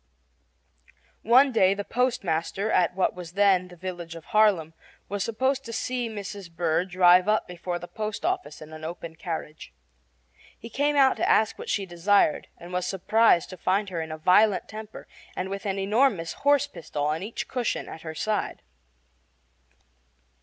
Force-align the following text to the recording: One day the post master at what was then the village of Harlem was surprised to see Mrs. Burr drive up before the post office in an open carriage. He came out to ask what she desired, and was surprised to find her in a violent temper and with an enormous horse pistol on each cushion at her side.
One 1.21 1.51
day 1.51 1.75
the 1.75 1.83
post 1.83 2.23
master 2.23 2.71
at 2.71 2.95
what 2.95 3.13
was 3.13 3.33
then 3.33 3.67
the 3.67 3.75
village 3.75 4.15
of 4.15 4.25
Harlem 4.25 4.73
was 5.07 5.23
surprised 5.23 5.63
to 5.65 5.73
see 5.73 6.09
Mrs. 6.09 6.49
Burr 6.49 6.85
drive 6.85 7.27
up 7.27 7.47
before 7.47 7.77
the 7.77 7.87
post 7.87 8.25
office 8.25 8.63
in 8.63 8.73
an 8.73 8.83
open 8.83 9.15
carriage. 9.15 9.71
He 10.57 10.71
came 10.71 10.95
out 10.95 11.17
to 11.17 11.29
ask 11.29 11.59
what 11.59 11.69
she 11.69 11.85
desired, 11.85 12.47
and 12.57 12.73
was 12.73 12.87
surprised 12.87 13.51
to 13.51 13.57
find 13.57 13.89
her 13.89 14.01
in 14.01 14.11
a 14.11 14.17
violent 14.17 14.67
temper 14.67 15.07
and 15.35 15.49
with 15.49 15.67
an 15.67 15.77
enormous 15.77 16.33
horse 16.33 16.65
pistol 16.65 17.03
on 17.05 17.21
each 17.21 17.47
cushion 17.47 17.87
at 17.87 18.01
her 18.01 18.15
side. 18.15 18.63